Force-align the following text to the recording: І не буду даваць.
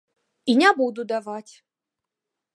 І 0.53 0.55
не 0.61 0.71
буду 0.79 1.05
даваць. 1.13 1.53